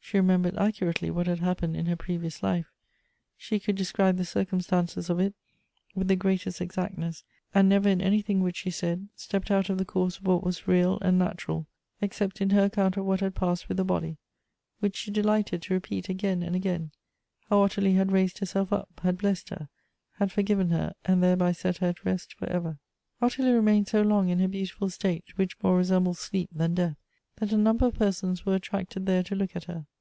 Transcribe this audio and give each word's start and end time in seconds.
She 0.00 0.16
remembered 0.16 0.56
accurately 0.56 1.10
what 1.10 1.26
had 1.26 1.40
happened 1.40 1.76
in 1.76 1.84
her 1.84 1.94
previous 1.94 2.42
life; 2.42 2.64
she 3.36 3.60
coukl 3.60 3.74
describe 3.74 4.16
the 4.16 4.24
circumstances 4.24 5.10
of 5.10 5.20
it 5.20 5.34
with 5.94 6.08
the 6.08 6.16
greatest 6.16 6.62
exact 6.62 6.96
ness, 6.96 7.24
and 7.54 7.68
never 7.68 7.90
in 7.90 8.00
anything 8.00 8.40
which 8.40 8.56
she 8.56 8.70
said 8.70 9.08
stejjped 9.18 9.50
out 9.50 9.68
of 9.68 9.76
the 9.76 9.84
course 9.84 10.16
of 10.16 10.26
what 10.26 10.42
was 10.42 10.66
real 10.66 10.98
and 11.02 11.18
natural, 11.18 11.66
except 12.00 12.40
in 12.40 12.48
her 12.48 12.64
account 12.64 12.96
of 12.96 13.04
what 13.04 13.20
had 13.20 13.34
passed 13.34 13.68
with 13.68 13.76
the 13.76 13.84
body, 13.84 14.16
which 14.80 14.96
she 14.96 15.10
delighted 15.10 15.60
to 15.60 15.74
repeat 15.74 16.08
again 16.08 16.42
and 16.42 16.56
again, 16.56 16.90
how 17.50 17.60
Ottilie 17.60 17.92
had 17.96 18.10
raised 18.10 18.38
herself 18.38 18.72
up, 18.72 18.88
had 19.02 19.18
blessed 19.18 19.50
her, 19.50 19.68
had 20.14 20.32
forgiven 20.32 20.70
her, 20.70 20.94
and 21.04 21.22
thereby 21.22 21.52
set 21.52 21.76
her 21.78 21.88
at 21.88 22.04
rest 22.06 22.32
for 22.32 22.46
ever. 22.48 22.78
Ottilie 23.20 23.52
remained 23.52 23.88
so 23.88 24.00
long 24.00 24.30
in 24.30 24.38
her 24.38 24.48
beautiful 24.48 24.88
state, 24.88 25.36
which 25.36 25.62
more 25.62 25.76
resembled 25.76 26.16
sleep 26.16 26.48
than 26.50 26.74
death, 26.74 26.96
that 27.40 27.52
a 27.52 27.58
number 27.58 27.84
of 27.84 27.94
per 27.96 28.10
sons 28.10 28.46
were 28.46 28.54
attracted 28.54 29.04
there 29.04 29.22
to 29.22 29.34
look 29.34 29.54
at 29.54 29.64
her. 29.64 29.84